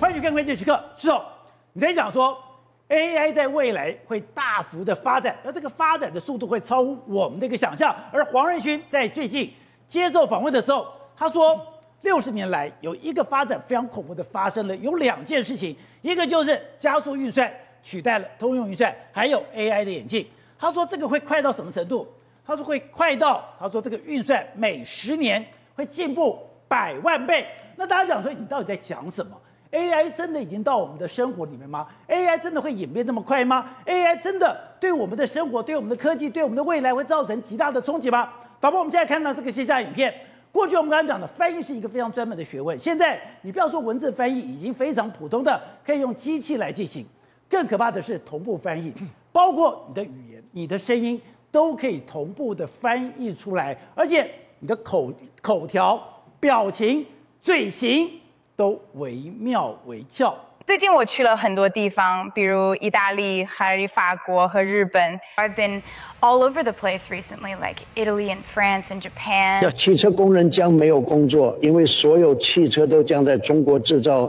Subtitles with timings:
[0.00, 0.80] 欢迎去看关键时刻。
[0.96, 1.24] 是哦，
[1.72, 2.40] 你在讲说
[2.88, 7.92] AI 在未来会大幅的发展，而这个发展的速度会超乎我们的一个想象。
[8.12, 9.52] 而黄仁勋在最近
[9.88, 11.60] 接受访问的时候，他说，
[12.02, 17.52] 六十年来有一个发展非常恐怖的发生了，有两件事情，一个就是加速运算
[17.82, 20.24] 取代了通用运算，还有 AI 的演进。
[20.56, 22.06] 他说这个会快到什么程度？
[22.46, 25.44] 他说会快到，他说这个运算每十年
[25.74, 26.38] 会进步
[26.68, 27.44] 百万倍。
[27.74, 29.36] 那大家讲说，你到底在讲什么
[29.70, 38.32] ？AI 真的已经到我们的生活里面吗？AI 真的会演变那么快吗？AI 真的对我们的生活、对我们的科技、对我们的未来会造成极大的冲击吗？
[38.60, 40.12] 导播，我们现在看到这个线下影片。
[40.50, 47.06] 过去我们刚刚讲的翻译是一个非常专门的学问，现在你不要说文字翻译，已经非常普通的可以用机器来进行。
[47.48, 48.92] 更可怕的是同步翻译，
[49.30, 56.02] 包括你的语言、你的声音都可以同步的翻译出来，而且你的口口条、
[56.40, 57.06] 表情、
[57.40, 58.10] 嘴型
[58.58, 60.36] 都惟妙惟肖。
[60.66, 65.00] 最近我去了很多地方，比如意大利、还有法国和日本。
[65.36, 65.80] I've been
[66.20, 69.62] all over the place recently, like Italy and France and Japan.
[69.62, 74.26] 要汽车工人将没有工作，因为所有汽车都将在中国制造。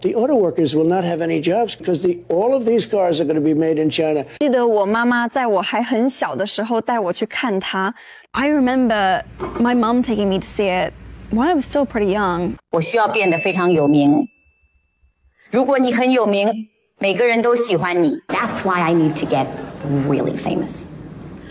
[0.00, 3.26] The auto workers will not have any jobs because the all of these cars are
[3.26, 4.24] going to be made in China.
[4.38, 7.94] 记得我妈妈在我还很小的时候带我去看它。
[8.30, 9.22] I remember
[9.60, 10.94] my mom taking me to see it
[11.30, 12.56] when I was still pretty young.
[12.72, 14.28] 我需要变得非常有名。
[15.50, 18.18] 如果你很有名，每个人都喜欢你。
[18.28, 19.46] That's why I need to get
[20.08, 20.84] really famous.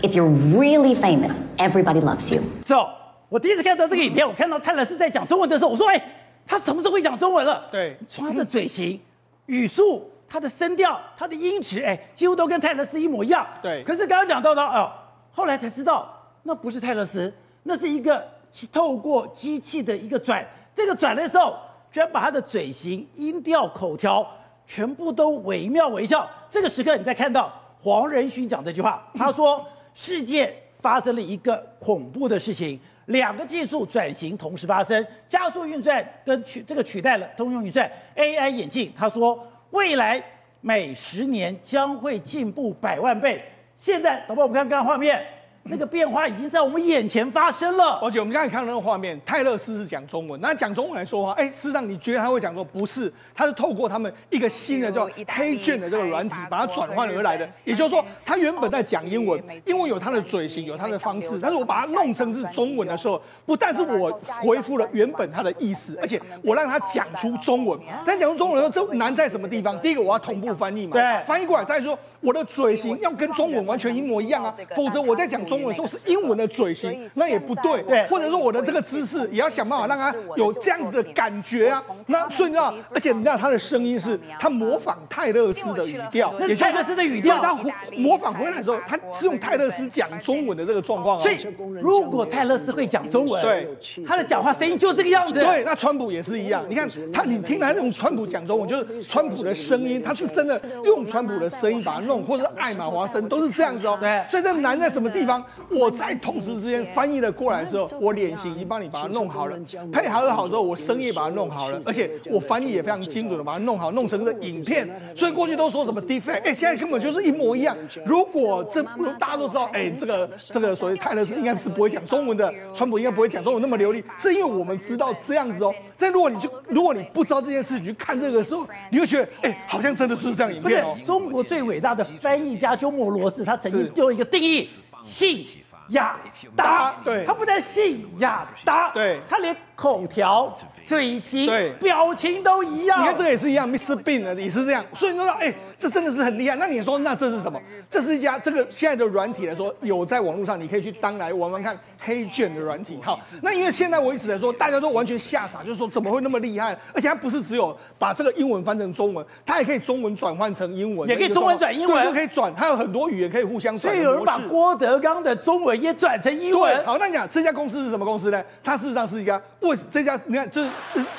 [0.02, 2.42] If you're really famous, everybody loves you.
[2.64, 2.88] So，
[3.28, 6.00] 我第一次看到这个影片，我看到泰勒斯在讲中文的时候，我说：“哎，
[6.46, 9.00] 他什么时候会讲中文了？”对，从他的嘴型、
[9.46, 13.46] 语速、他的声调、他的音质，哎，几乎都跟泰勒斯一模一样。
[13.62, 13.82] 对。
[13.82, 14.92] 可是刚刚讲到的哦，
[15.32, 17.32] 后来才知道那不是泰勒斯，
[17.62, 18.24] 那是一个
[18.72, 21.56] 透过机器的一个转，这个转的时候。
[21.88, 24.26] 居然把他的嘴型、音调、口条
[24.66, 26.28] 全部都惟妙惟肖。
[26.46, 39.38] 这个时刻，你再看到黄仁勋讲这句话，他说：“世界发生了一个恐怖的事情，两个技术转型同时发生，加速运算跟取这个取代了通用运算，AI 眼镜。”他说
[39.70, 40.22] ：“未来
[40.60, 43.42] 每十年将会进步百万倍。”
[43.74, 45.24] 现在，导播，我们看刚刚画面。
[45.68, 47.98] 那个变化已经在我们眼前发生了。
[48.02, 57.48] 而且我们刚才看到那个画面，泰勒斯是讲中文，那讲中文来说话，哎，事实上你觉得他会讲说不是，他是透过他们一个新的叫黑卷的这个软体把它转换而来的。
[57.64, 64.10] 也就是说，他原本在讲英文，英文有他的嘴型，有他的方式，但是我把它弄成是中文的时候，不但是我
[64.40, 67.78] 回复了原本他的意思，而且我让他讲出中文。
[68.04, 69.78] 但讲出中文的时候，这难在什么地方？
[69.80, 75.56] 第一个我要同步翻译嘛，对，翻译过来再说我的嘴型要跟中文完全一模一样啊，否则我在讲中。
[75.56, 81.82] 文的时候是英文的嘴型，那也不对，对，或者说我的这个姿势也要想办法让他有这样子的感觉啊。
[82.06, 87.54] 那所以你知道，而且你知道他的声音是，他模仿泰勒斯的语调，也泰勒斯的语调，他
[87.96, 91.22] 模仿回来的时候，他是用泰勒斯讲中文的这个状况啊。
[91.22, 91.38] 所以
[91.80, 93.66] 如果泰勒斯会讲中文，对，
[94.06, 95.40] 他的讲话声音就这个样子。
[95.40, 96.64] 对，那川普也是一样。
[96.68, 103.96] 你看他，你听他那种川普讲中文，就是川普的声音，他是真的用川普的声音把它弄，或者是艾玛华森都是这样子哦。
[104.00, 105.44] 对，所以这难在什么地方？
[105.68, 109.56] 我在同时之间翻译了过来的时候，我脸型已经帮你把它弄好了，
[109.92, 114.88] 配合好之后，我声音也把它弄好了，而且我翻译也非常精准的把它弄好，弄成这影片。
[115.14, 117.76] 所以过去都说什么 deepfake，哎，现在根本就是一模一样。
[118.04, 118.82] 如果这
[119.18, 125.74] 大家都知道，哎，这个这个所谓泰勒斯应该是不会讲中文的，川普应该不会讲中文那么流利，是因为我们知道这样子哦。
[125.98, 130.94] 但如果你去，如果你不知道这件事，你去看这个时候，你会觉得，哎，好像真的就是这样影片哦。
[131.04, 134.68] 中国最伟大的翻译家鸠摩罗什，他曾经就有一个定义。
[135.02, 135.46] 信
[135.90, 136.18] 雅
[136.56, 140.52] 达，对，他不但信雅达，对，他连口条、
[140.84, 141.46] 嘴型、
[141.80, 143.00] 表情都一样。
[143.00, 143.96] 你看这个也是一样，Mr.
[144.02, 145.54] Bean 也是这样，所以你知道，哎。
[145.78, 146.56] 这真的是很厉害。
[146.56, 147.60] 那你说，那这是什么？
[147.90, 152.98] 这是一家这个现在的软体来说，有在网络上，你可以去当来玩玩看黑卷的软体。
[153.02, 156.76] 好，那因为现在为止来说，大家都完全吓傻，就是说怎么会那么厉害？
[156.92, 163.94] 而且它不是只有把这个英文翻成中文，它也可以中文转换成英文，也可以中文转英文，就可以转，它有很多语言可以互相转。
[163.94, 166.74] 所以有人把郭德纲的中文也转成英文。
[166.74, 168.42] 对，好，那你讲这家公司是什么公司呢？
[168.64, 170.70] 它事实上是一家为这家，你看就是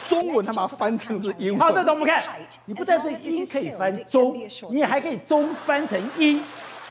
[0.09, 1.59] 中文，它把它翻成是英文。
[1.59, 2.23] 好，那我们看，
[2.65, 4.35] 你不但是英可以翻中，
[4.69, 5.17] 你也还可以。
[5.27, 6.35] 中翻成一，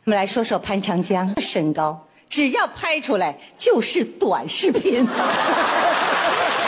[0.04, 1.98] 我们来说说潘长江身高，
[2.28, 5.06] 只要拍出来就是短视频。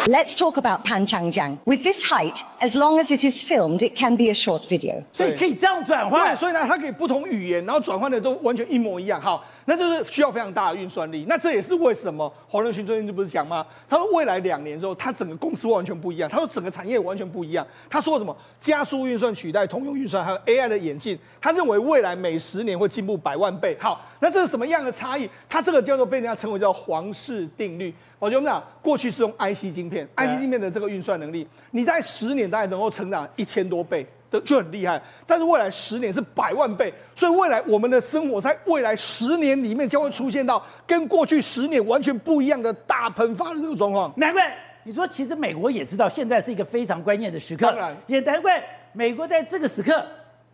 [0.06, 1.58] Let's talk about Pan Changjiang.
[1.64, 5.02] With this height, as long as it is filmed, it can be a short video.
[5.12, 6.34] 所以可以这样转对，换。
[6.34, 9.20] 所以呢，它可以不同语言，然后转换的都完全一模一样。
[9.20, 11.26] 好，那就是需要非常大的运算力。
[11.28, 13.66] 那这也是为什么黄仁勋最近就不是讲吗？
[13.86, 16.26] 他说未来两年之后，他整个公司完全不一样。
[16.26, 17.66] 他说整个产业完全不一样。
[17.90, 18.34] 他说什么？
[18.58, 21.18] 加速运算取代通用运算，还有 AI 的演进。
[21.38, 23.76] 他认为未来每十年会进步百万倍。
[23.78, 25.28] 好，那这是什么样的差异？
[25.50, 27.94] 他这个叫做被人家称为叫黄氏定律。
[28.18, 35.00] 我就我们讲，过去是用 IC 晶片，IC 晶片的这个运算能力，你在十年大概能够成长一千多倍，的就很厉害。
[35.26, 44.12] 但是未来十年是百万倍，所以未来我们的生活在未来十年里面将会出现到跟过去十年完全不一样的大喷发的这个状况。
[44.16, 44.54] 难怪
[44.84, 50.04] 你说，其实美国也知道现在是一个非常关键的时刻，当然也难怪美国在这个时刻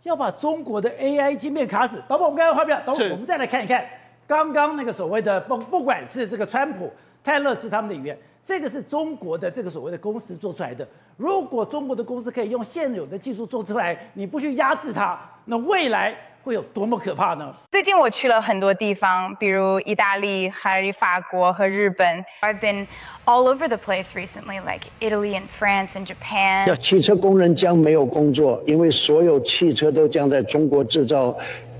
[0.02, 2.02] 要把中国的 AI 晶片卡死。
[2.08, 3.84] 等会，我们刚刚发表，等会我们再来看一看
[4.26, 6.92] 刚刚那个所谓的不不管是这个川普。
[7.22, 10.86] 泰勒斯他们的语言，这个是中国的这个所谓的公司做出来的。
[11.16, 17.54] 如果中国的公司可以用现有的技术做出来，你不去压制它，那未来会有多么可怕呢？
[17.70, 22.24] 最近我去了很多地方，比如意大利、还有法国和日本。
[22.42, 22.86] I've been
[23.24, 26.66] all over the place recently, like Italy and France and Japan.
[26.68, 31.34] 要汽车工人将没有工作，因为所有汽车都将在中国制造。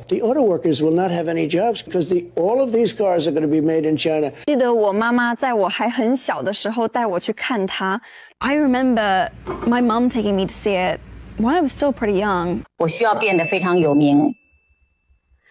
[0.08, 3.32] The auto workers will not have any jobs because the, all of these cars are
[3.32, 4.32] going to be made in China.
[4.48, 8.02] 记得我妈妈在我还很小的时候带我去看它。
[8.40, 9.30] I remember
[9.68, 11.00] my mom taking me to see it
[11.38, 12.62] when I was still pretty young.
[12.80, 14.34] 我需要变得非常有名。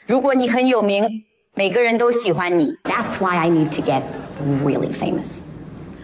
[0.06, 1.06] 如果你很有名，
[1.54, 2.72] 每个人都喜欢你。
[2.82, 4.02] That's why I need to get
[4.64, 5.42] really famous.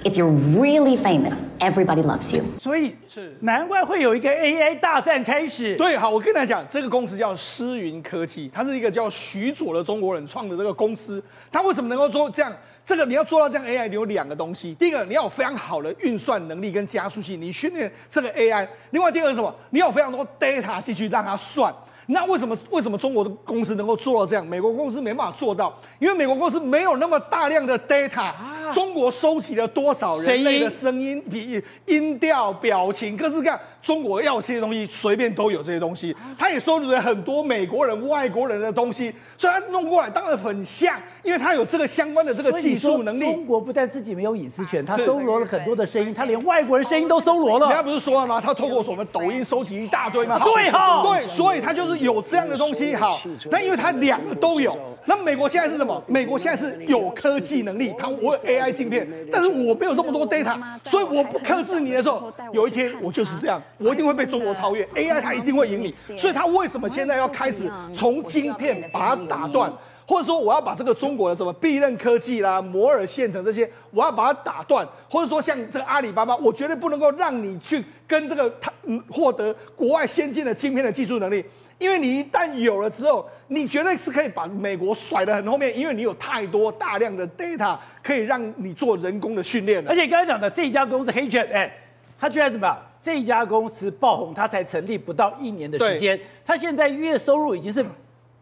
[0.01, 2.41] If you're really famous, everybody loves you.
[2.57, 5.75] 所以是难怪会有一个 AI 大战开始。
[5.75, 11.21] 对，好，我跟大家讲，这个公司叫诗云科技，它是一个叫徐佐的中国人创的这个公司。
[11.51, 12.55] 它为什么能够做这样？
[12.85, 14.73] 这个你要做到这样 AI，你有两个东西。
[14.75, 18.65] 第一个，你要有非常好的运算能力跟加速器，你训练这个 AI。
[18.91, 19.53] 另外，第二个是什么？
[19.71, 21.73] 你要有非常多 data 进去让它算。
[22.11, 24.45] 那为什么为什么中国的公司能够做到这样？
[24.45, 28.31] 美国公司没办法做到，因为美国公司没有那么大量的 data。
[28.73, 33.59] 中国收集了多少人类的声音、比音调、表情，各式各样。
[33.89, 36.15] 中国要这些东西，随便都有这些东西。
[36.37, 43.25] 他也收集了很多美国人、外国人的东西，所以他弄过来当然很像，因为他有这个相关的这个技术能力。
[43.25, 47.65] 中国不但自己没有隐私权，他搜罗了很多的声音，他连外国人声音都搜罗了。
[47.65, 48.39] 人家不是说了吗？
[48.39, 50.37] 他透过什么抖音收集一大堆吗？
[50.43, 52.93] 对哈，对，所以他就是有这样的东西。
[52.93, 53.19] 好，
[53.49, 54.77] 那因为他两个都有。
[55.09, 55.99] 那美国现在是什么？
[56.05, 65.91] 美国现在是有科技能力，他我有 AI 晶片，但是我没有这么多 data，所以我不克制你的时候，有一天我就是这样，我一定会被中国超越，AI 它一定会赢你。
[66.15, 69.73] 所以它为什么现在要开始从晶片把它打断，
[70.07, 81.43] 或者说我要把这个中国的什么必任科技啦、摩尔线程这些，我要把它打断，或者说像这个阿里巴巴，我绝对不能够让你去跟这个他嗯获得国外先进的晶片的技术能力。
[81.79, 89.85] 因为你一旦有了之后，你绝对是可以把美国甩得很后面，因为你有太多大量的 data 可以让你做人工的训练。
[89.85, 91.69] 而且刚才讲的这家公司黑犬，哎，
[92.17, 92.77] 他居然怎么样？
[93.01, 97.85] 这家公司爆红，他才成立不到一年的时间，他现在月收入已经是。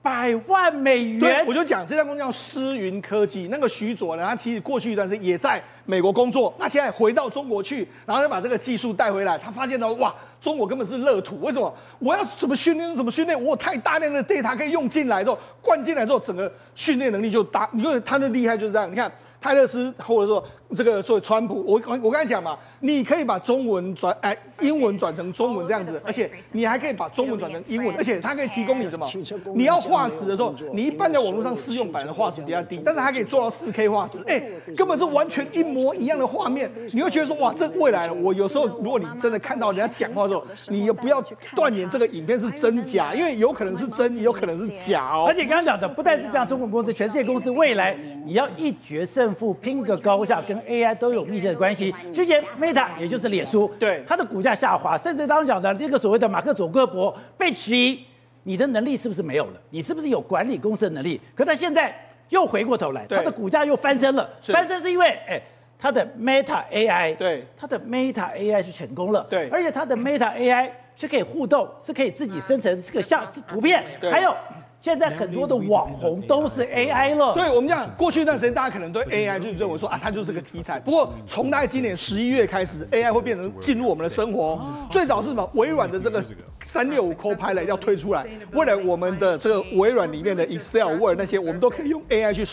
[0.07, 3.49] 百万美元，对，我就讲这家公司叫诗云科技。
[3.51, 9.37] 那个徐佐呢，他其实过去一段时间也在美国工作，那现在回到中国去，然后就把这个技术带回来。
[9.37, 11.41] 他发现到哇，中国根本是乐土。
[11.41, 11.73] 为什么？
[11.99, 13.37] 我要怎么训练怎么训练？
[13.37, 17.69] 我有太大量的 data 可以用进来之后，灌进来之后，整个训练能力就大。
[17.73, 18.89] 你说他的厉害就是这样。
[18.89, 19.11] 你看
[19.41, 20.41] 泰勒斯，或者说。
[20.75, 29.07] 这个所谓川普，我我刚才讲嘛，你可以把中文转哎英文转成中文这样子，而且你还可以把中文转成英文，而且它可以提供你什么？
[29.55, 34.43] 你要画质的时候，你一般在网络上试用版的画质比较低，但是它可以做到四 K 画质，哎，
[34.75, 38.13] 根本是完全一模一样的画面，你会觉得说哇，这未来了。
[38.13, 41.23] 我有时候如果你真的看到人家讲话的时候，你又不要
[41.55, 45.25] 断言这个影片是真假，因为有可能是真，也有可能是假哦。
[45.27, 51.93] 而且刚刚讲的不但是这样，中国公司、全世界公司未来你要一决胜负，拼个高下，跟 AI 都有密切的关系。
[52.13, 58.03] 之前 Meta 也就是脸书，对它的股价下滑，甚至当讲的那个所谓的马克·佐克伯被质疑，
[58.43, 59.61] 你的能力是不是没有了？
[59.69, 61.19] 你是不是有管理公司的能力？
[61.35, 61.93] 可他现在
[62.29, 64.29] 又回过头来，它的股价又翻身了。
[64.41, 65.41] 翻身是因为，哎，
[65.77, 74.35] 它的 Meta AI，对，它的 Meta AI 是成功了，对，而且它的 Meta AI 是可以互动，是可以自己生成这个像图片，还有。
[74.79, 77.33] 现在很多的网红都是 AI 了。
[77.33, 80.79] 对，我们讲过去一段时间，大家可能对 AI 就认为说啊，它就是个题材。
[80.79, 84.59] 不过从大概今年十一月开始，AI 会变成进入我们的生活。
[84.89, 85.49] 最早是什么？
[85.53, 86.23] 微软的这个
[86.67, 92.45] 三六五 Copilot 要推出来，未来我们的这个微软里面的 Excel、Word 那些，我们都可以用 AI 去。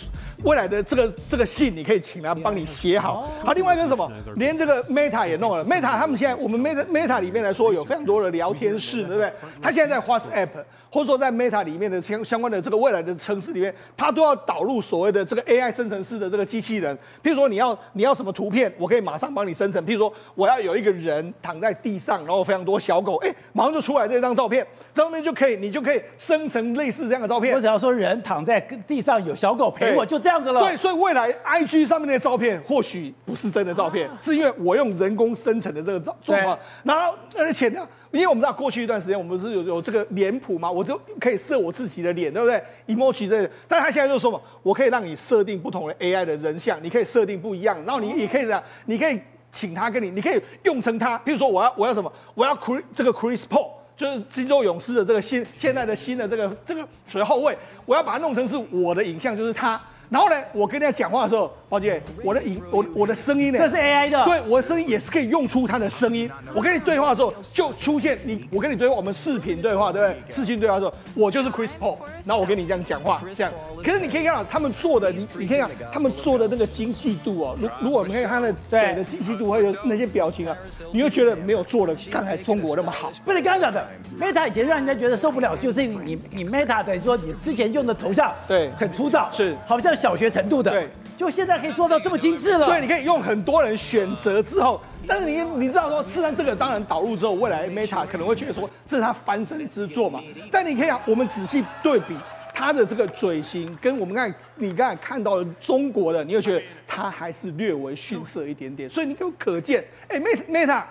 [0.44, 3.28] 未来的这个这个信，你可以请他帮你写好。
[3.42, 4.10] 好，另外一个是什么？
[4.36, 5.64] 连这个 Meta 也弄了。
[5.64, 9.32] Meta 他们现在，我们 Meta Meta 里面来说，有非常多的聊天室，对不对？
[9.60, 10.48] 他现在在 WhatsApp。
[10.90, 16.96] 或者说，在 Meta 里面的相相关的这个未来的城市里面，它都要导入所谓的这个 AI 生成式的这个机器人。
[17.20, 19.84] 譬如说，你要你要什么图片，我可以马上帮你生成。
[19.84, 27.54] 譬如说，我要有一个人躺在地上，然后非常多小狗，哎，马上就出来这张照片，这上面就可以，你就可以生成类似这样的照片。
[27.54, 30.60] 我只要说人躺在地上有小狗陪我，就这样子了。
[30.60, 36.58] 对，所以未来 IG 上面的照片或许不是真的照片，是因为我用人工生成的这个状状况。
[36.82, 37.86] 然后而且呢。
[38.14, 49.18] 因为我们知道过去一段时间，我们不是有有这个脸谱嘛，我就可以设我自己的脸，对不对？emoji 这个，但是他现在就说嘛，我可以让你设定不同的 AI 的人像，你可以设定不一样，然后你也可以这样，你可以
[49.50, 61.52] 请他跟你，你可以用成他，比如说我要我要什么，我要 Chris 这个 Chris Paul，就是金州勇士的这个新现在的新的这个这个属于后卫，我要把它弄成是我的影像，就是他，然后呢，我跟人家讲话的时候。
[61.74, 63.58] 宝姐，我的影，我我的声音呢？
[63.58, 64.24] 这是 AI 的。
[64.24, 66.30] 对，我的声音也是可以用出它的声音。
[66.54, 70.22] 我跟你对话的时候，就出现你，我跟你对话，我们视频对话，对不对？
[70.32, 73.52] 视讯对话的时候，我就是 Chris Paul，然后我跟你这样讲话，这样。
[73.82, 77.56] 可是你可以看到他们做的，你你可以看他们做的那个精细度哦。
[77.60, 80.56] 如如果我们可以看他的嘴的精细度，还有那些表情啊，
[80.92, 83.10] 你会觉得没有做的刚才中国那么好。
[83.24, 83.84] 不是刚刚讲的
[84.20, 90.70] ，Meta 以前让人家觉得受不了，就是你你 Meta 等于说你之前用的头像对很粗糙，是好像小学程度的。
[90.70, 90.88] 对。
[91.16, 92.66] 就现在可以做到这么精致了。
[92.66, 100.20] 对，你可以用很多人选择之后，但是你你知道说，事实上这个当然导入之后，未来 Meta 可能会觉得说这是他翻身之作嘛。
[100.50, 102.16] 但你可以啊，我们仔细对比
[102.52, 108.88] 他的这个嘴型，跟我们刚你刚才看到的中国的，你会觉得他还是略微逊色一点点。
[108.90, 110.82] 所以你就可见，哎，Meta Meta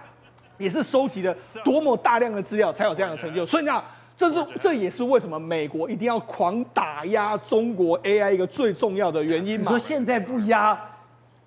[0.57, 3.45] 也是收集了多么大量的资料才有这样的成就。
[3.45, 3.83] 所以你讲。
[4.15, 9.63] 这是这也是为什么美国一定要狂打压中国 AI 一个最重要的原因嘛？
[9.63, 10.79] 你说现在不压，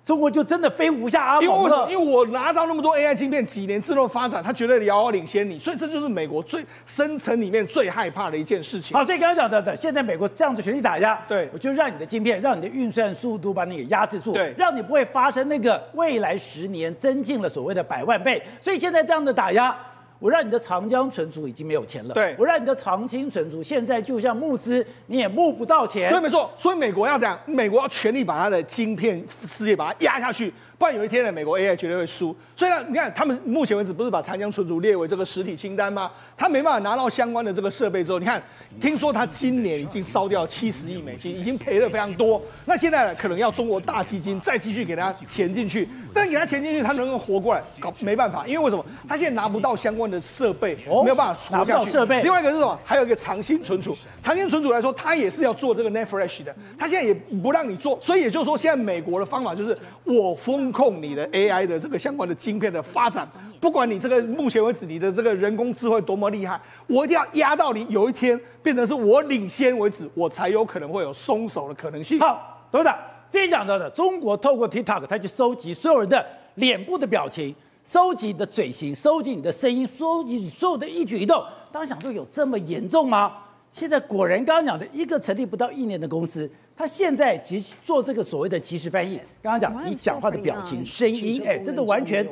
[0.03, 1.41] 中国就真的飞不下阿。
[1.41, 1.87] 因为为什么？
[1.89, 8.95] 因为我拿到那么多 AI 晶片，几年之后发展，它绝对遥遥领先你，所以这就是美国最深层里面最害怕的一件事情。
[8.97, 18.43] 好，所以刚刚讲的，的，现在美国这样子全力打压，对，我就让你的晶片，让你的运算速度把你给压制住，对，让你不会发生那个未来十年增进了所谓的百万倍。
[18.61, 19.73] 所以现在这样的打压。
[20.19, 26.11] 我让你的长江存储已经没有钱了，对，我让你的长青存储现在就像募资，你也募不到钱。
[26.11, 26.51] 对，没错。
[26.57, 30.51] 所以美国要讲，美国要全力把它的晶片事业把它压下去。
[30.77, 32.35] 不然有一天呢，美国 AI 绝对会输。
[32.55, 36.11] 所以呢，你看他们目前为止不是把长江存储列为这个实体清单吗？
[36.35, 38.41] 他没办法拿到相关的这个设备之后，你看，
[38.79, 42.41] 听说他今年已经烧掉七十亿美金，已经赔了非常多。
[42.65, 47.63] 那现在呢，可能要中国大基金再继续给他钱进去，但给他钱进去，他能不能活过来？
[47.79, 48.85] 搞没办法，因为为什么？
[49.09, 51.89] 他现在拿不到相关的设备，没有办法活下去。
[51.89, 52.21] 设备。
[52.21, 52.79] 另外一个是什么？
[52.83, 60.35] 还有一个长兴存储，长兴存储来说，他也是要做这个 Flash 的，他现在也不让你做，所以也就是说，现在美国的方法就是我
[60.67, 63.25] 风控你的 AI 的这个相关的晶片的发展，
[63.61, 72.19] 不管你这个目前为止你的这个人工智慧多么厉害，我一定要压到你有一天变成是我领先为止，我才有可能会有松手的可能性。
[72.19, 72.97] 好，董事长，
[73.31, 77.55] 之前讲到的，中国透过 TikTok，它去收集所有人的脸部的表情，
[77.85, 81.41] 收集你的嘴型，收集你的声音，收集你所有的一举一动。
[81.71, 83.31] 当时想说有这么严重吗？
[83.71, 86.49] 现在果然刚刚讲的一个成立不到一年的公司。
[86.79, 92.23] 他现在即做这个所谓的即时翻译，刚刚讲你讲话的表情、声音，哎，真的完全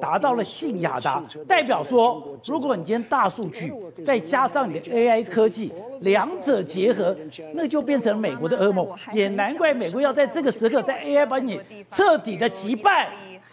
[0.00, 3.70] 达到了信雅达，代表说，如果你今天大数据
[4.02, 5.70] 再加上你的 AI 科技，
[6.00, 7.14] 两者结合，
[7.52, 8.88] 那就变成美国的噩梦。
[9.12, 13.10] 也难怪美国要在这个时刻在 AI 把你彻底的击败。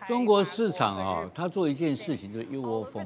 [0.07, 3.05] 中国市场啊，他做一件事情就是一窝蜂，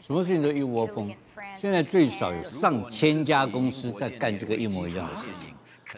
[0.00, 1.12] 什么事情都一窝蜂。
[1.60, 5.52] 现在最少有上千家公司在干这个一模一样的事情。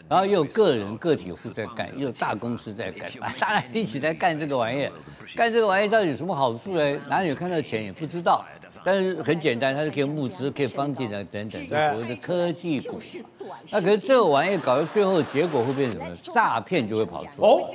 [0.07, 4.91] 然后又有个人个体户在干，又有大公司在干， 大家一起来干这个玩意儿，
[5.35, 6.99] 干这个玩意儿到底有什么好处呢？
[7.09, 8.45] 哪里有看到钱也不知道，
[8.83, 12.99] 但是很简单，它是可以募资、可以 funding 啊等等，所谓的科技股。
[13.71, 16.33] 那可是这个玩意儿搞到最后的结果会变成什么？
[16.33, 17.47] 诈骗就会跑出来。
[17.47, 17.69] 哦，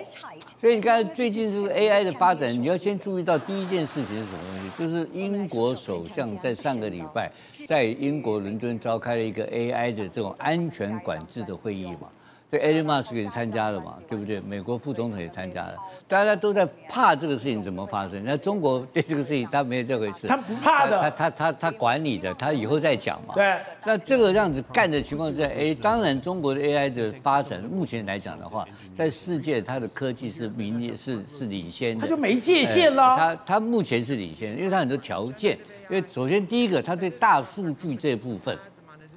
[0.56, 4.70] 所以你看最近这个 AI 的发展，你要先注意到第一件事情是什么东西？
[4.78, 7.30] 就是英国首相在上个礼拜
[7.66, 12.08] 在英国伦敦召开了一个 AI 的这种安全管制的会议嘛。
[12.54, 14.40] 对，Elon Musk 也参加了嘛，对不对？
[14.40, 15.74] 美国副总统也参加了，
[16.06, 18.22] 大家都在怕这个事情怎么发生。
[18.24, 23.34] 那中国对这个事情他没有这回事，他不怕的，他他他他管理的，他以后再讲嘛。
[23.34, 23.56] 对。
[23.84, 33.16] 那这个样子干的情况之下，哎，当然中国的 AI 的发展，目前来讲的话，在世界它的科技是明列是是领先的，他就没界限了。
[33.16, 35.58] 他他目前是领先，因为他很多条件，
[35.90, 38.56] 因为首先第一个，他对大数据这部分。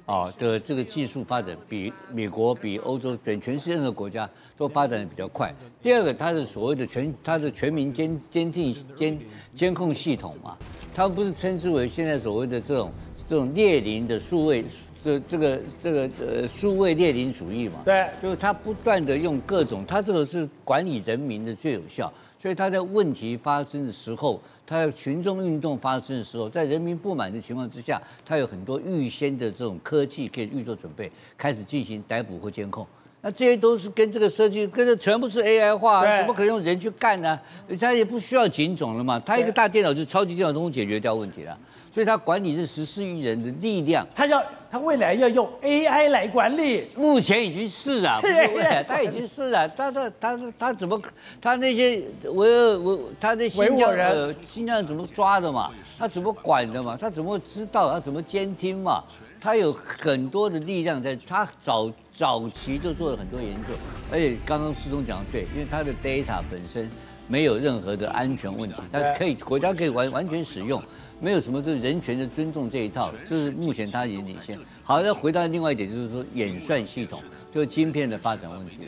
[0.08, 5.54] 啊的这个技术发展比美国、比欧洲、比全世界任何国家都发展的比较快。
[5.82, 9.18] 第二个，它是所谓的全，它的全民监监听监
[9.54, 10.56] 监控系统嘛，
[10.94, 12.90] 他们不是称之为现在所谓的这种
[13.28, 14.64] 这种列宁的数位
[15.04, 17.82] 这这个这个呃数位列宁主义嘛？
[17.84, 22.10] 对，就是它不断的用各种，它这个是管理人民的最有效。
[22.40, 32.86] 所以他在问题发生的时候，他在群众运动发生的时候，在人民不满的情况之下，他有很多预先的这种科技可以预做准备，开始进行逮捕或监控。
[33.20, 37.36] 那这些都是跟这个设计，跟这全部是 AI 化，怎么可能用人去干呢？
[37.80, 41.58] 他也不需要警种了嘛，他一个大电脑就超级电脑都能解决掉问题了。
[41.98, 44.40] 所以他管理这十四亿人的力量，他要
[44.70, 51.02] 他未来要用 AI 来管理，目前已经是了，不是未来，他已经是了，他他他他怎么
[51.42, 55.72] 他那些维吾他那新疆呃新疆人怎么抓的嘛？
[55.98, 56.96] 他怎么管的嘛？
[56.96, 57.90] 他怎么知道？
[57.90, 59.02] 他怎么监听嘛？
[59.40, 63.74] 他有很多的力量在，他早早期就做了很多研究，
[64.12, 66.88] 而且刚刚师宗讲的对，因为他的 data 本身
[67.26, 70.80] 没有任何的安全问题，他可以国家可以完完全使用。
[71.20, 74.58] 没有什么，就是人权的尊重这一套，就是目前他已经领先。
[74.84, 77.20] 好，再回到另外一点，就是说演算系统，
[77.52, 78.78] 就是晶片的发展问题。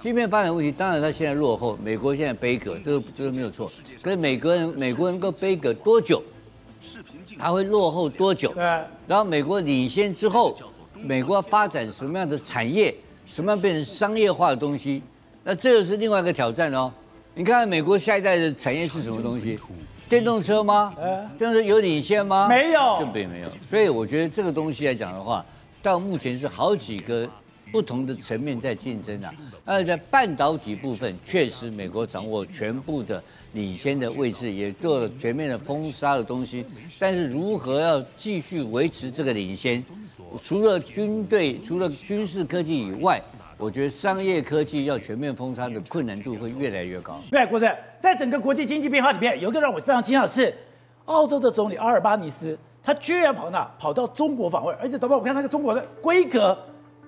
[0.00, 3.70] 晶片发展问题，当然它现在落后，美国现在背革，这个这个没有错。
[4.00, 6.22] 可是美国人，美国人能够背革多久？
[7.38, 8.54] 它会落后多久？
[9.06, 10.56] 然后美国领先之后，
[11.02, 12.94] 美国要发展什么样的产业？
[13.26, 15.02] 什么样变成商业化的东西？
[15.44, 16.92] 那这个是另外一个挑战哦。
[17.34, 19.56] 你看美国下一代的产业是什么东西？
[20.10, 20.92] 电动车吗？
[21.38, 22.48] 电动车有领先吗？
[22.48, 23.48] 没有，这并没有。
[23.64, 25.46] 所以我觉得这个东西来讲的话，
[25.80, 27.28] 到目前是好几个
[27.70, 29.32] 不同的层面在竞争啊。
[29.64, 36.66] 而在半导体部分，确实美国掌握全部的领先的位置，也做了全面的封杀的东西。
[36.98, 39.80] 但是如何要继续维持这个领先，
[40.42, 43.22] 除了军队、除了军事科技以外，
[43.60, 47.20] 我觉得商业科技要全面封杀的困难度会越来越高。
[47.30, 50.54] 对，郭正，在整个国际经济变化里面，有一个让我非常惊讶的是，
[51.04, 56.56] 澳洲的总理阿尔巴尼斯，他居然跑哪跑到中国访问，而且导播，我看那个中国的规格，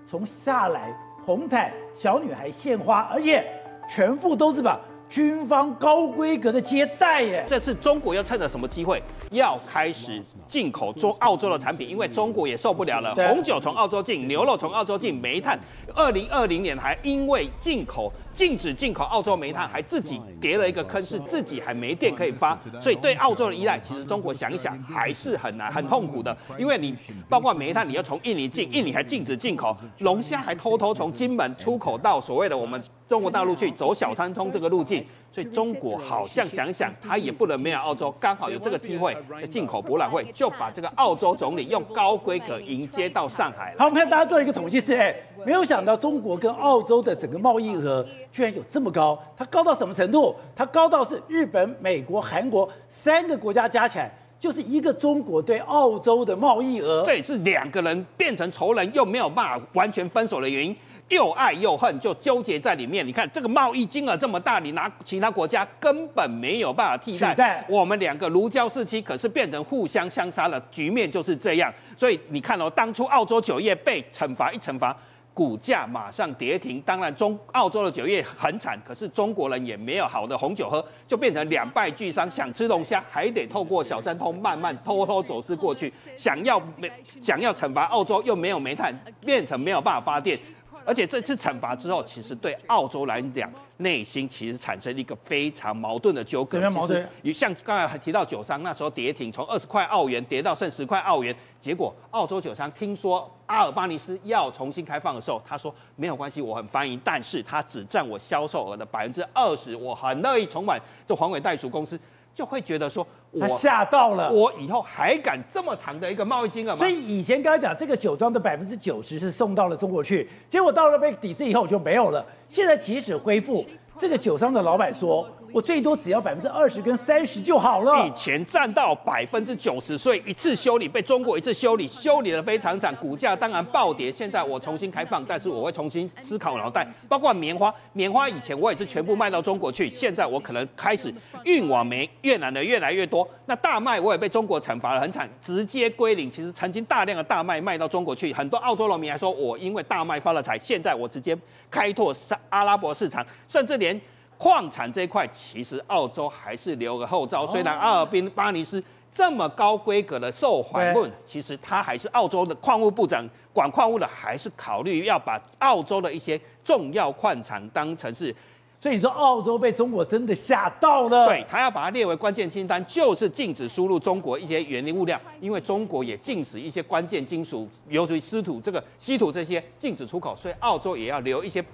[0.07, 0.95] 从下来
[1.25, 3.45] 红毯小女孩献花，而且
[3.89, 4.79] 全部都是把。
[5.13, 7.45] 军方高规格的接待耶！
[7.47, 11.87] 这次中国又趁着什么机会要开始进口中澳洲的产品？
[11.87, 15.61] 因为中国也受不了了，红酒从澳洲进，牛肉从澳洲进，煤炭，
[15.95, 26.97] 二零二零年还因为进口禁止进口澳洲煤炭，还自己跌了一个坑，是自己还没电可以发，所以对澳洲的依赖，其实中国想一想还是很难很痛苦的，因为你
[27.29, 35.05] 包括煤炭，你要从印尼进，印尼还禁止进口，龙虾还偷偷从金门出口到所谓的我们中国大陆去，走小三通这个路径。
[35.31, 43.75] 所以中国好像想想，他也不能没有澳洲，刚好有这个机会，在进口博览会就把这个澳洲总理用高规格迎接到上海。
[43.79, 45.15] 好，我们看大家做一个统计是，哎，
[45.47, 50.35] 没有想到中国跟澳洲的整个贸易额居然有这么高，它高到什么程度？
[50.57, 57.05] 它高到是日本、美国、韩国三个国家加起来就是一个中国对澳洲的贸易额。
[57.05, 60.75] 这也是两个人变成仇人又没有办法完全分手的原因。
[61.09, 63.07] 又爱又恨，就纠结在里面。
[63.07, 67.63] 你看这个贸易金额这么大，你拿其他国家根本没有办法替代。
[67.69, 71.71] 我们两个如胶似漆，可是变成互相相杀了，局面就是这样。
[71.99, 74.97] 所以你看哦，当初澳洲酒业被惩罚一惩罚，
[75.35, 76.81] 股价马上跌停。
[76.83, 82.31] 当然中澳洲的酒业很惨，可是中国人也没有好的红酒喝，就变成两败俱伤。
[82.31, 85.93] 想吃龙虾，还得透过小三通慢慢偷偷走私过去。
[86.17, 86.91] 想要没
[87.21, 90.39] 想要惩罚澳洲，又没有煤炭，变成没有办法发电。
[90.85, 96.61] 而且这次惩罚之后，其实对澳洲来讲，内心其实产生一个非常矛盾的纠葛。
[96.61, 97.07] 怎么矛盾？
[97.33, 111.99] 像刚才还提到酒商那时候跌停，从二十块澳元跌到剩十块澳元，结果澳洲酒商听说阿尔巴尼斯要重新开放的时候，他说没有关系，我很欢迎，但是他只占我销售额的百分之二十，我很乐意重返这黄尾袋鼠公司。
[112.35, 113.07] 就会觉得说，
[113.41, 116.79] 他吓到了，我以后还敢这么长的一个贸易金额吗？
[116.79, 122.25] 所以以前刚才讲这个酒庄的百分之九十是送到了中国去，结果到了被抵制以后就没有了。
[122.49, 123.65] 现在即使恢复，
[123.97, 128.07] 这个酒商的老板说，我最多只要百分之二十跟三十就好了。
[128.07, 134.11] 以前占到百分之九十，所以一次修理被中国一次修理，修理的非常惨，股价当然暴跌。
[134.11, 141.13] 现在我重新开放，但是我会重新思考脑袋，包括棉花，棉花以前我也是全部卖到中国去，现在我可能开始
[141.45, 143.29] 运往美越南的越来越多。
[143.45, 146.31] 那大麦我也被中国惩罚得很惨，直接归零。
[146.31, 151.37] 其实曾经大量的大麦卖到中国去，很多澳洲农民还说我因为大麦发了财，现在我直接
[151.71, 152.15] 开拓
[152.49, 154.01] 阿拉伯市场，甚至连。
[154.43, 157.47] 矿产这一块，其实澳洲还是留个后招。
[157.47, 158.83] 虽然阿尔宾巴尼斯
[159.15, 168.35] 这么高规格的受访问，其实他还是澳洲的矿物部长，管矿物的还是考虑要把澳洲的一些重要矿产当成是。
[168.81, 171.25] 所以你说澳洲被中国真的吓到了？
[171.25, 181.65] 对，他要把它列为关键清单，就是禁止输入中国一些原物料，因为中国也禁止一些关键金属，尤其稀土这个稀土这些禁止出口，所以澳洲也要留一些。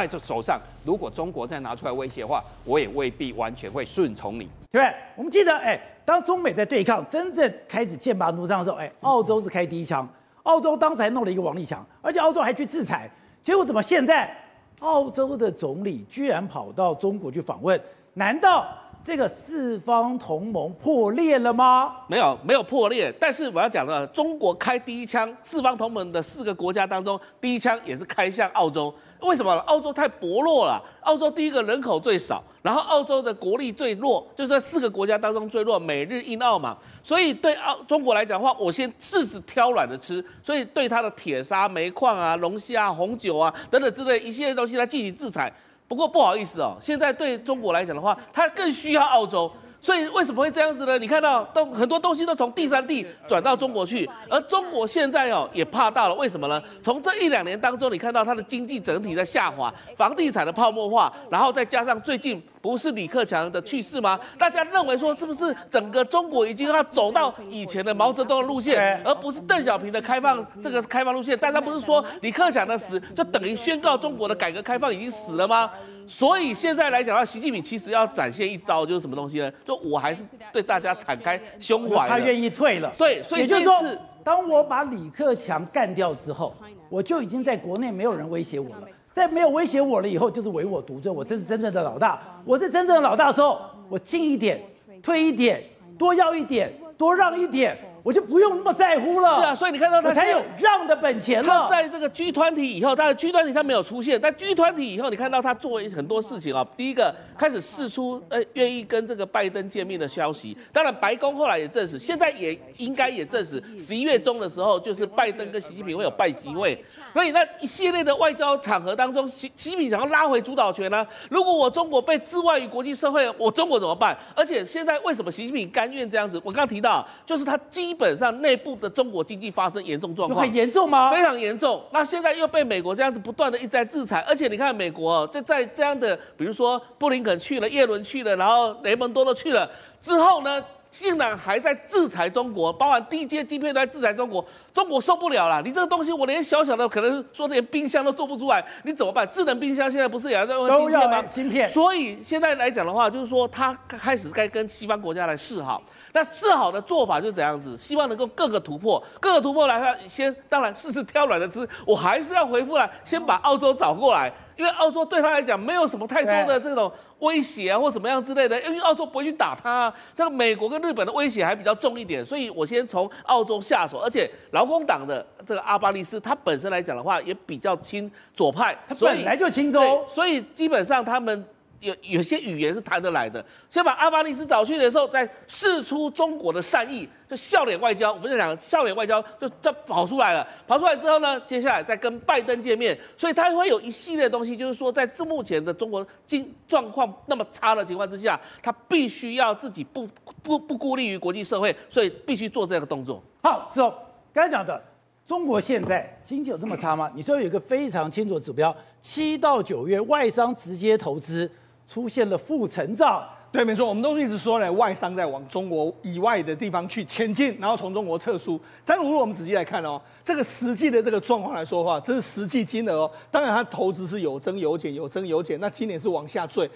[0.00, 4.94] 在这手上，如果中国再拿出来威胁的话，我也未必完全会顺从你，对不对？
[5.16, 10.08] 我们记得，哎，当中美在对抗，真正开始剑拔弩张的时候，哎，澳洲是开第一枪，
[10.42, 14.34] 澳洲当时还弄了一个王立强，而且澳洲还去制裁，结果怎么现在
[14.80, 17.80] 澳洲的总理居然跑到中国去访问？
[18.14, 18.66] 难道
[19.04, 21.96] 这个四方同盟破裂了吗？
[22.08, 23.12] 没有，没有破裂。
[23.20, 28.92] 但是我要讲的，中国开第一枪，四方同盟的四个国家当中，第一枪也是开向澳洲。
[29.20, 29.52] 为什么？
[29.66, 30.82] 澳洲太薄弱了。
[31.00, 36.76] 澳洲第一个人口最少，然后澳洲的国力最弱，就是在四个国家当中最弱，美日印澳嘛。
[37.02, 40.24] 所以对澳中国来讲的话，我先试试挑软的吃。
[40.42, 45.52] 所以对它的铁砂、煤矿啊、龙虾啊、红酒啊等等之类一系列东西来进行制裁。
[45.88, 49.50] 不过不好意思哦，现在对中国来讲的话，它更需要澳洲。
[49.86, 50.98] 所以为什么会这样子呢？
[50.98, 56.60] 你看到都很多东西都从第三地转到中国去，而中国现在哦也怕到了，为什么呢？
[56.82, 64.18] 从这一两年当中，你看到它的经济整体在下滑，房地产的泡沫化，然后再加上最近不是李克强的去世吗？
[64.36, 71.38] 大家认为说是不是整个中国已经要走到以前的毛泽东的路线，而不是邓小平的开放这个开放路线？
[71.40, 75.70] 但他不是说李克强的死就等于宣告中国的改革开放已经死了吗？
[76.06, 79.52] 所以现在来讲的话，习近平其实要展现一招，就是什么东西呢？
[79.64, 82.92] 就我还是对大家敞开胸怀，他愿意退了。
[82.96, 83.82] 对，所以也就是说，
[84.22, 86.54] 当我把李克强干掉之后，
[86.88, 88.82] 我就已经在国内没有人威胁我了。
[89.12, 92.20] 在没有威胁我了以后，就是唯我独尊，我这是真正的老大。
[92.44, 94.60] 我是真正的老大的时候，我进一点，
[95.02, 95.62] 退一点，
[95.98, 97.76] 多要一点，多让一点。
[98.06, 99.34] 我就不用那么在乎了。
[99.34, 101.64] 是啊，所以你看到他才有让的本钱了。
[101.64, 106.64] 他在这个 G 团体以后，但是 G 团体他没有出现，但 G 团体以后，你看到他做很多事情啊。
[106.76, 116.84] 第一个开始释出呃愿意跟这个拜登见面的消息，当然白宫后来也证实，现在也应该也证实，十一月中的时候就是拜登跟习近平会有拜习会。
[117.14, 121.06] 所以那一系列的外交场合当中，习习近平想要拉回主导权呢、啊？
[121.30, 124.14] 如果我中国被置外于国际社会，我中国怎么办？
[124.34, 126.36] 而且现在为什么习近平甘愿这样子？
[126.44, 131.08] 我刚刚提到，就是他基基本上内部的中国经济发生严重状况，很严重吗？
[131.12, 131.80] 非常严重。
[131.92, 139.68] 那现在又被美国这样子不断的一直在制裁，而且你看美国在在这样的，比如说布林肯去了，叶伦去了，然后雷蒙多都去了
[140.00, 145.60] 之后呢，竟然还在制裁中国，包含低阶晶片都在制裁中国，中国受不了了。
[145.60, 149.28] 你这个东西我连小小的可能说连冰箱都做不出来，你怎么办？
[149.30, 151.24] 智能冰箱现在不是也要在用芯片吗？
[151.30, 151.68] 芯片。
[151.68, 155.82] 所以现在来讲的话，就是说他开始该跟西方国家来示好。
[156.16, 157.76] 那治好的做法就是怎样子？
[157.76, 161.68] 希望能够各个突破，各个突破来看，先当然试试挑软的吃。
[161.84, 168.58] 我还是要回复来，先把澳洲找过来，因为澳洲对他来讲没有什么太多的这种威胁啊，或怎么样之类的。
[168.62, 173.98] 因为澳洲不会去打他啊，这个美国跟日本的威胁还比较重一点，所以我先从澳洲下手。
[173.98, 181.46] 而且劳工党的这个阿巴利斯，他本身来讲的话也比较亲左派，他本来就亲中，所以基本上他们。
[181.86, 188.12] 有有些语言是谈得来的，先把阿巴尼斯找去的时候，再试出中国的善意，就笑脸外交。
[188.12, 190.46] 我们就讲笑脸外交，就就跑出来了。
[190.66, 200.08] 跑出来之后呢，接下来再跟拜登见面，所以他会有一系列东西，就是说，在这目前的中国经状况那么差的情况之下，他必须要自己不
[200.42, 203.22] 不不孤立于国际社会，所以必须做这个动作。
[203.42, 203.94] 好，是哦，
[204.32, 204.82] 刚才讲的，
[205.24, 207.10] 中国现在经济有这么差吗？
[207.14, 211.48] 你说有一个非常清楚的指标，七到九月外商直接投资。
[211.88, 218.60] 出现了负成长，对，没错，我们都一直说呢，外商在往中国以外的地方去前进，然后从中国撤出。
[218.84, 223.10] 但如果我们仔细来看哦，这个实际的这个状况来说的话，这是实际金额哦。
[223.30, 225.58] 当然，它投资是有增有减，有增有减。
[225.60, 226.68] 那今年是往下坠。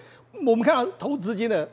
[0.47, 1.69] 我们看到投资金的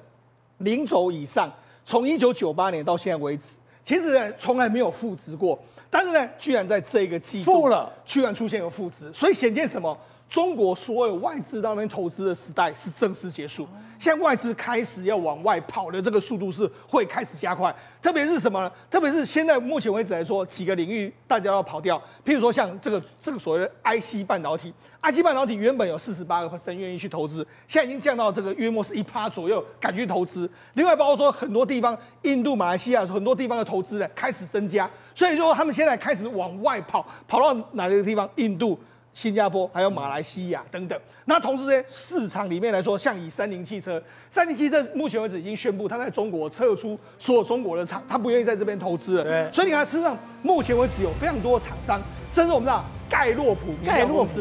[0.57, 1.49] 零轴以上，
[1.85, 3.53] 从一九九八年到现在为止，
[3.85, 5.57] 其实呢从来没有负值过。
[5.89, 9.97] 但是呢，居然在这个季度，负了，居然出现有负值，所以显见什么？
[10.29, 13.67] 中国所有外资到那边投资的时代是正式结束。
[13.97, 18.71] 现在外资开始要往外跑的这个速度是会开始加快，特别是什么呢？
[18.91, 27.37] 特别是现在目前为止来说，几个领域大家要跑掉，譬如说像这个这个所谓的 IC 半导体，IC 半导体原本有四十八个 percent 愿意去投资，
[27.67, 30.47] 现在已经降到这个约莫是一趴左右敢去投资。
[30.75, 38.29] 另外包括说很多地方，印度、马来西亚很多地方的投资呢开始增加，所以说他们现在开始往外跑，跑到哪个地方？
[38.35, 38.77] 印度。
[39.17, 43.99] 新加坡还有马来西亚等等，那同时呢，市场里面来说，像以三菱汽车，
[44.29, 49.23] 三菱汽车目前为止已经宣布，它在中国撤出所有中国的厂，它不愿意在这边投资了。
[49.23, 51.99] 对，所以你看，事实上目前为止有非常多的厂商，
[52.29, 54.33] 甚至我们知道盖洛普，盖洛普，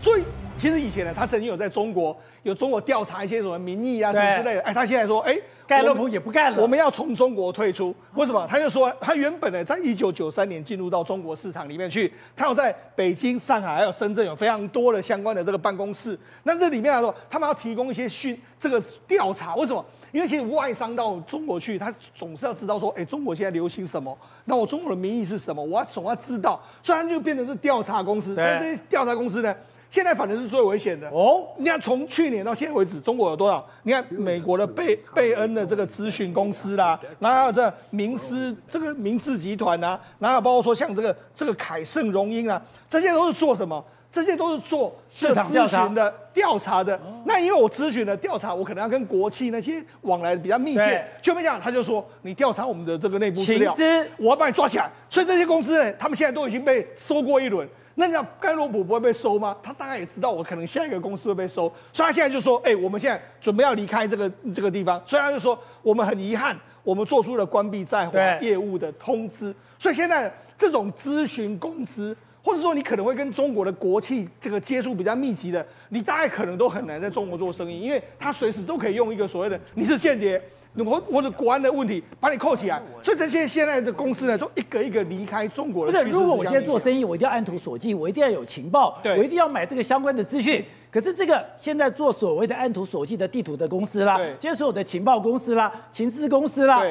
[0.00, 0.22] 所以
[0.56, 5.36] 其实以前呢，他曾经有在中国有中国调查一些什么民意啊什么之类的，哎，他现在说，哎。
[5.70, 7.94] 盖洛普也不干了，我们要从中国退出。
[8.14, 8.44] 为什么？
[8.50, 16.18] 他就说，他原本呢，在一九九三年进入到中国市场里面去，他要在北京、上海还有深圳有非常多的相关的这个办公室。
[16.42, 19.54] 那这里面来说，他们要提供一些讯这个调查。
[19.54, 19.84] 为什么？
[20.10, 24.18] 因为其实外商到中国去，他总是要知道说，哎，中国现在流行什么？
[24.46, 25.62] 那我中国的民意是什么？
[25.62, 26.60] 我要总要知道。
[26.82, 29.54] 虽然就变成是调查公司，但这些调查公司呢？
[29.90, 31.48] 现在反正是最危险的哦！
[31.58, 33.66] 你看，从去年到现在为止，中国有多少？
[33.82, 43.84] 你看，美国的贝贝恩的这个咨询公司啦，然后还有这明思这个明治集团啊，然后包括说像这个这个凯盛荣英啊，这些都是做什么？
[44.12, 47.00] 这些都是做市场咨询的调查的。
[47.26, 53.72] 那因为我咨询的调查，我可能要跟国企那些往来比较密切，就没讲，他就说你调查我们的这个内部资料，
[54.18, 54.90] 我要把你抓起来。
[55.08, 57.68] 所以这些公司呢，他们现在都已经被收过一轮。
[58.00, 59.54] 那你讲盖洛普不会被收吗？
[59.62, 80.42] 他大概也知道我可能下一个公司会被收，所以他现在就说：“哎、欸，我们现在准备要离开这个这个地方。”所以他就说：“我们很遗憾，我们做出了关闭在华业务的通知。”所以现在这种咨询公司，或者说你可能会跟中国的国企这个接触比较密集的，你大概可能都很难在中国做生意，因为他随时都可以用一个所谓的“你是间谍”。
[80.76, 85.92] 或或者国安的问题把你扣起来，所以这些现在的公司呢，都一个一个离开中国的。
[85.92, 90.64] 不是，如果我今天做生意，我一定要按图索骥，我一定要有情报，我一定要买这个相关的资讯。
[90.90, 96.82] 可是这个现在做所谓的按图索骥的地图的公司啦，今天所有的情报公司啦、情资公司啦。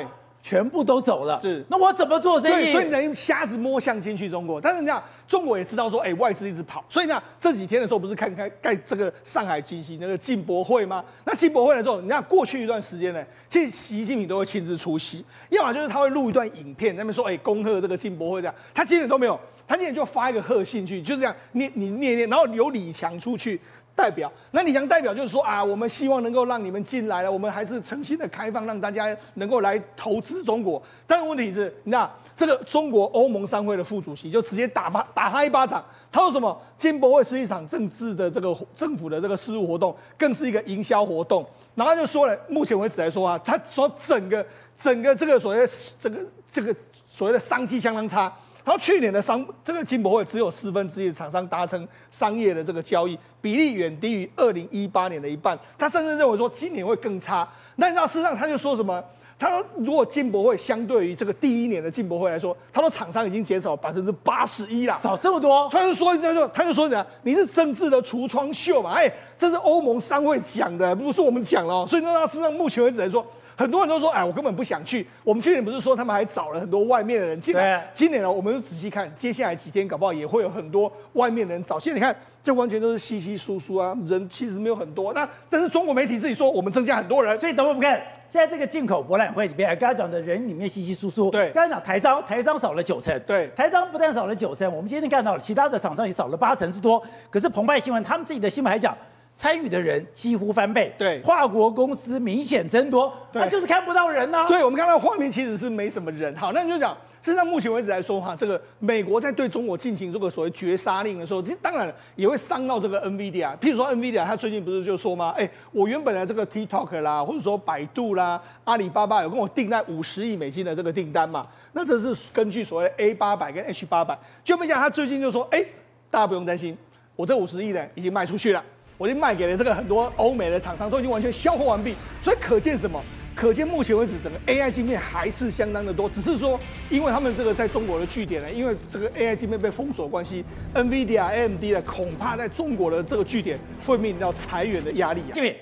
[0.41, 2.71] 全部都走了，是那我怎么做生意？
[2.71, 11.04] 所以你能瞎子摸象进去中国，但是你讲中国也知道说，哎、欸，外资一直跑，所以呢，这几天的时候不是看开盖这个上海进行那个进博会吗？
[11.25, 23.60] 那进博会的时候，你看过去一段时间呢，其实习近平都会亲自出席，要么就是他会录一段影片，那边说，哎、欸，恭贺这个进博会这样，他今天都没有，他今天就发一个贺信去，就是这样念你念念，然后由李强出去。
[23.99, 30.81] 代表，那李强代表就是说啊，我们希望能够让你们进来了，我们还是诚心的开放，让大家能够来投资中国。
[31.05, 36.57] 但是问题是，那这个中国欧盟商会的副主席就直接打他打他一巴掌，他说什么？
[36.77, 41.45] 进博会是一场政治的这个政府的这个事务活动，更是一个营销活动。
[41.75, 44.45] 然后就说了，目前为止来说啊，他说整个
[44.77, 45.67] 整个这个所谓的
[45.99, 46.73] 这个这个
[47.09, 48.33] 所谓的商机相当差。
[48.65, 55.57] 然后去年的商这个进博会只有四分之一的厂商达成商业的这个交易，比例远低于二零一八年的一半。
[55.77, 57.47] 他甚至认为说今年会更差。
[57.77, 59.03] 那你知道事实上他就说什么？
[59.39, 65.67] 他说如果进博会相对于这个第一年的进博会来说，他说厂商已经减少百分之八十一了，少这么多。
[65.71, 66.89] 他就说他就他就说
[67.23, 68.91] 你是政治的橱窗秀嘛？
[68.93, 71.87] 哎，这是欧盟商会讲的，不是我们讲了。
[71.87, 73.25] 所以那事实上目前为止来说。
[73.59, 75.05] 很多人都说，哎，我根本不想去。
[75.21, 77.85] 我们去年不是说他们还找了很多外面的人进来？
[77.93, 81.77] 今年呢，我们就仔细看，接下来几天搞不好也会有很多外面的人找。
[81.77, 85.11] 现在你看，这完全都是稀稀疏疏啊，人其实没有很多。
[85.11, 87.37] 那但是中国媒体自己说，我们增加很多人。
[87.37, 91.29] 所以等会我们看，现在这个进口博览会里面，刚才讲的人里面稀稀疏疏。
[91.29, 93.21] 对，刚才讲台商，台商少了九成。
[93.27, 97.03] 对，台商不但少了九成，我们今天看到了其他的厂商也少了八成之多。
[97.29, 98.97] 可是澎湃新闻他们自己的新闻还讲。
[99.39, 104.47] 参与的人几乎翻倍，对，跨国公司明显增多，他就是看不到人呢、啊。
[104.49, 106.36] 对，我们看到画面其实是没什么人。
[106.36, 113.58] 好，那你就讲，事实上目前为止来说哈，这个美国在对中国进行这个所谓绝杀令的时候，当然也会伤到这个 NVIDIA。
[113.60, 115.34] 譬如说 NVIDIA，他最近不是就说吗？
[115.38, 121.47] 哎，我原本的这个 TikTok 啦，或者说百度啦、阿里巴巴有跟我订在五十亿美金的这个订单嘛？
[121.71, 125.63] 那这是根据所谓 A 八百跟 H 八百，就没想他最近就说，哎，
[126.12, 126.78] 大家不用担心，
[127.15, 128.62] 我这五十亿呢已经卖出去了。
[128.99, 131.95] 我已经卖给了这个很多欧美的厂商，都已经完全消化完毕。
[132.21, 133.01] 所以可见什么？
[133.33, 136.09] 可见目前为止，整个 AI 芯片还是相当的多。
[136.09, 136.59] 只是说，
[136.89, 140.43] 因为他们这个在中国的据点呢，因为这个 AI 芯片被封锁关系
[140.75, 143.57] ，NVIDIA、AMD 呢，恐怕在中国的这个据点
[143.88, 145.33] 会面临到裁员的压力啊。
[145.33, 145.57] 因为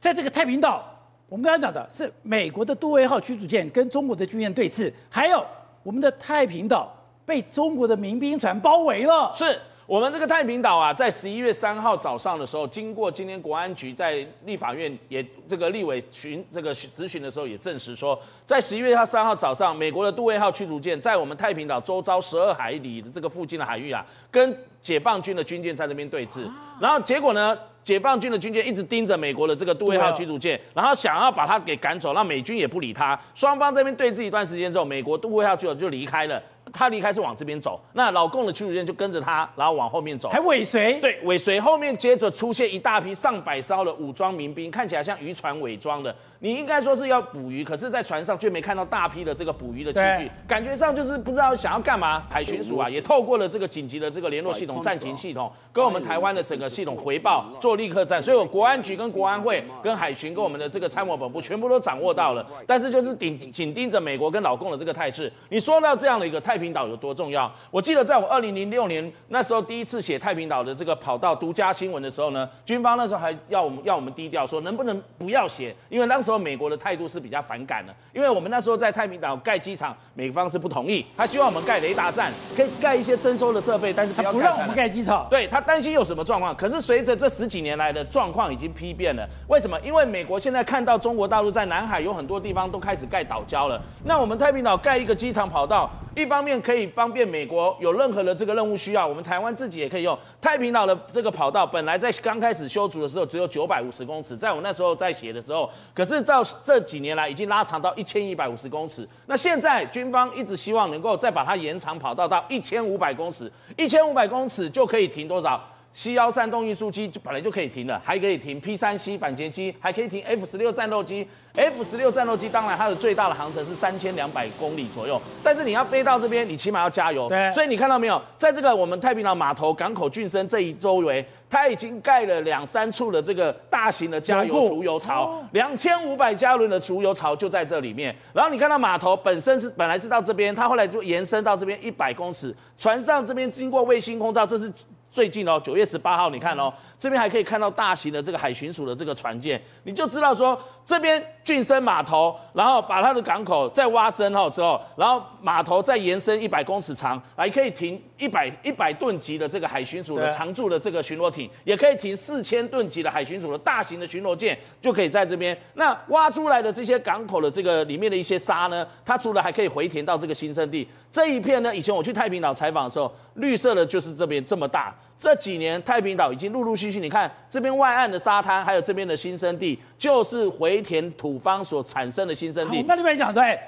[0.00, 0.84] 在这个太平岛，
[1.28, 5.46] 我们刚才讲的是美国的杜威号驱逐舰跟中国的军舰对峙，还有
[5.84, 6.92] 我们的太平岛
[7.24, 9.32] 被中国的民兵船包围了。
[9.36, 9.56] 是。
[9.90, 26.48] 我们这个太平岛啊，在十一月三号早上的时候，经过今天国安局在立法院也这个立委询这个质询的时候，也证实说，在十一月三号早上，美国的杜威号驱逐舰在我们太平岛周遭十二海里的这个附近的海域啊，跟解放军的军舰在这边对峙，
[26.80, 33.20] 然后结果呢，解放军的军舰一直盯着美国的这个杜威号驱逐舰，然后想要把它给赶走，让美军也不理他。
[33.34, 36.40] 双方这边对峙一段时间之后，美国杜威号就就离开了。
[36.72, 41.00] 他离开是往这边走，那老共的驱逐舰就跟着他，然后往后面走，还尾随。
[41.00, 46.14] 对，尾随后面接着出现一大批上百艘的武装民兵，看起来像渔船伪装的。
[46.42, 52.22] 你应该说是要捕鱼，可是，在船上却没看到大批的这个捕鱼的器具，感觉上就是不知道想要干嘛。
[52.30, 58.22] 海巡署啊，也透过了这个紧急的这个联络系统、战情系统，跟我们台湾的整个系统回报，做立刻战。
[58.22, 62.46] 所以，我国安局跟国安会、跟海巡跟我们的这个参谋本部，全部都掌握到了。
[62.66, 65.30] 但是，就是紧紧盯着美国跟老共的这个态势。
[65.50, 67.52] 你说到这样的一个太平岛有多重要？
[67.70, 75.76] 我记得在我二零零六年那时候第一次写太平岛的这个跑道独家新闻的时候呢，军方那时候还要我们要我们低调说，能不能不要写？
[75.90, 77.10] 因为当时候美国的态度。
[77.10, 85.26] 是比较反感的，因为我们那时候在太平岛盖机场，美方是不同意，他希望我们盖雷达站，可以盖一些征收的设备，但是不要盖，不让我们盖机场。
[85.28, 86.54] 对，他担心有什么状况。
[86.54, 89.76] 可是随着这十几年来的状况已经批变了，为什么？
[89.80, 95.90] 因为美国现在看到中国大陆在南海有很多地方都开始盖岛礁了，那我们太平岛盖一个机场跑道。
[96.16, 101.64] 一方面可以方便美国有任何的这个任务需要，我们台湾自己也可以用太平岛的这个跑道。
[101.64, 109.08] 本来在刚开始修筑的时候只有九百五十公尺，在我那时候在写的时候，可是照这几年来已经拉长到一千一百五十公尺。
[109.26, 115.60] 那现在军方一直希望能够再把它延长跑道到一千五百公尺，一千五百公尺就可以停多少
[115.92, 121.26] ？C 幺三动运输机就本来就可以停了，还可以停 P 三 C 反潜机，还可以停 F 十六战斗机。
[121.56, 127.28] F 十六战斗机当然它的最大的航程是三千两百公里左右，但是你要飞到这边，你起码要加油。
[127.28, 138.14] 对，所以你看到没有，在这个我们太平洋码头港口俊生这一周围，它已经盖了两三处的这个大型的加油储油槽，两千五百加仑的储油槽就在这里面。
[138.32, 144.72] 然后你看到码头本身是本来是到这边，它后来就延伸到这边一百公尺，船上这边经过卫星空照，这是。
[145.10, 165.56] 最近哦，九月十八号，你看哦，这边还可以看到大型的这个海巡署的这个船舰，你就知道说这边浚深码头，然后把它的港口再挖深后之后，然后码头再延伸一百公尺长，还可以停一百一百吨级的这个海巡署的常驻的这个巡逻艇，也可以停四千吨级的海巡署的大型的巡逻舰，就可以在这边。
[165.76, 170.86] 那挖出来的这些港口的这个里面的一些沙呢，它除了还可以回填到这个新生地。
[171.10, 174.94] 这一片呢，以前我去太平岛采访的时候，绿色的就是这边这么大。
[175.20, 182.82] 这几年太平岛已经陆陆续续，你看这边外岸的沙滩，还有这边的新生地，就是回填土方所产生的新生地。
[182.88, 183.60] 那这边讲说，哎，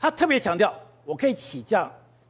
[0.00, 1.88] 他特别强调，我可以起降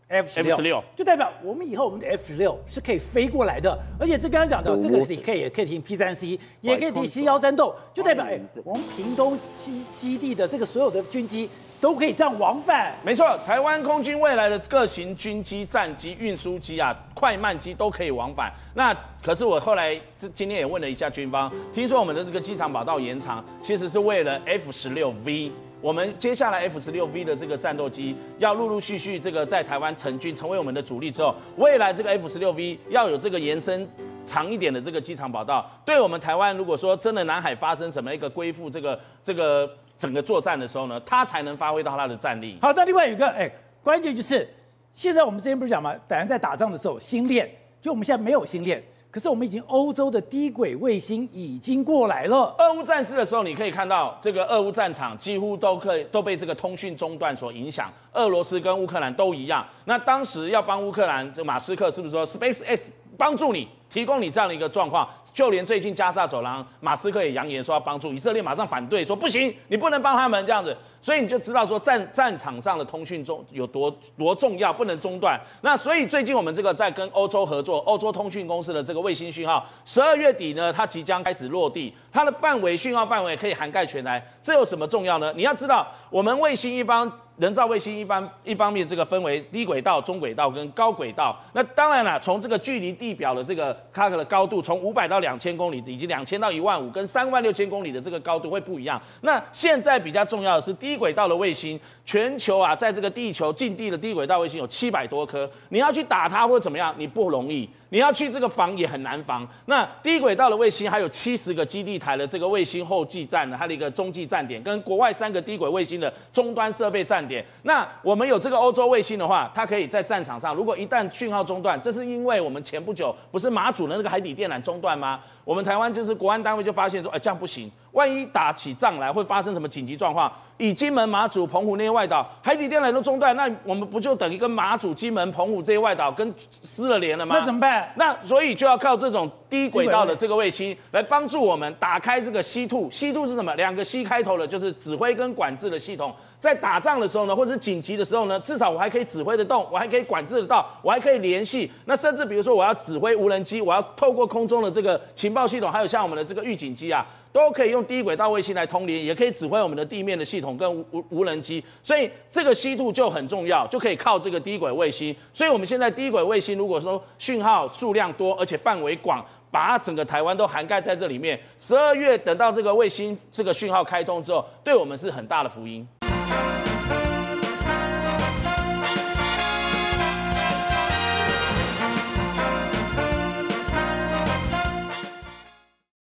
[0.09, 3.77] F 十六，就代表我们以后我们的 F 十六是可以飞过来的。
[3.99, 11.49] 而且这刚刚讲的这个你可以也可以停 P 三 C，也可以停 C 幺三洞，就代表哎，我们屏东基基地的这个所有的军机。
[11.81, 18.51] 都可以这样往返，没错，台湾空军未来的各型军机、战机、运输机啊、快慢机都可以往返。
[18.75, 25.53] 那可是我后来这今天也问了一下军方，听说我们的这个机场跑道延长，其实是为了 F 十六 V。
[25.83, 33.87] 我们接下来 F 十六 V 的这个战斗机要陆陆续续这个在台湾成军，成为我们的主力之后，未来这个 F 十六 V 要有这个延伸
[34.25, 39.71] 长一点的这个机场跑道，对我们台湾如果说真的南海发生什么一个归附这个这个。
[39.99, 42.59] 整个作战的时候呢，他才能发挥到他的战力。
[42.61, 43.51] 好，那另外有一个，哎，
[43.83, 44.49] 关键就是
[44.93, 45.95] 现在我们之前不是讲吗？
[46.07, 52.55] 本来在打仗的时候星链，就我们现在没有星链，可是我们已经欧洲的低轨卫星已经过来了。
[52.59, 57.91] 俄乌战事的时候，你可以看到这个俄乌战场几乎都可以都被这个通讯中断所影响。
[58.13, 59.67] 俄罗斯跟乌克兰都一样。
[59.85, 63.69] 那当时要帮乌克兰，这马斯克是不是说 SpaceX 帮助你？
[63.89, 75.41] 提供你这样的一个状况，就连最近加沙走廊，马斯克也扬言说要帮助以色列，马上反对说不行，你不能帮他们这样子，所以你就知道说战战场上的通讯中有多多重要，不能中断。
[75.61, 85.33] 那所以最近我们这个在跟欧洲合作，欧洲通讯公司的这个卫星讯号，十二月底呢，它即将开始落地，它的范围讯号范围可以涵盖全台，这有什么重要呢？
[85.37, 87.11] 你要知道，我们卫星一方。
[87.39, 91.39] 人造卫星一般一方面，这个分为低轨道、中轨道跟高轨道。
[91.53, 99.01] 那当然了，从这个距离地表的这个它的高度，从五百到两千公里，以及两千到一万五，跟三万六千公里的这个高度会不一样。
[99.21, 107.69] 那现在比较重要的是低轨道的卫星，全球啊，在这个地球近地的低轨道卫星有七百多颗，你要去打它或者怎么样，你不容易。
[107.91, 109.47] 你要去这个防也很难防。
[109.67, 117.45] 那低轨道的卫星还有七十个基地台的这个卫星后继站的，它的一个中继站点，跟国外三个低轨卫星的终端设备站点。
[117.63, 125.21] 那我们有这个欧洲卫星的话，它可以在战场上，如果一旦讯号中断，这是因为我们前不久不是马祖的那个海底电缆中断吗？
[125.45, 130.31] 我们台湾就是国安单位就发现说，哎，这样不行，万一打起仗来会发生什么紧急状况？
[130.59, 137.37] 以金门、马祖、澎湖那些外岛海底电缆都中断，那我们不就等于跟马祖、金门、澎湖这些外岛跟失了联了吗？
[137.39, 137.93] 那怎么办？
[137.97, 143.55] 那所以就要靠这种低轨道的这个卫星来帮助我们打开这个 C2，C2 是什么？
[143.55, 146.15] 两个 C 开头的，就是指挥跟管制的系统。
[146.39, 151.71] 在打仗的时候呢，或者是紧急的时候呢，至少我还可以指挥得动，我还可以管制得到，我还可以联系。
[151.87, 161.65] 那甚至比如说我要指挥无人机，我要透过空中的这个情报系统，还有像我们的这个预警机啊，都可以用低轨道卫星来通联，也可以指挥我们的地面的系统跟无无无人机。
[161.83, 165.15] 所以这个 C2 就很重要，就可以靠这个低轨卫星。
[165.33, 169.25] 所以我们现在低轨卫星如果说讯号数量多，而且范围广。
[169.49, 171.41] 把整个台湾都涵盖在这里面。
[171.57, 175.87] 十二月等到这个卫星这个讯号开通之后，对我们是很大的福音。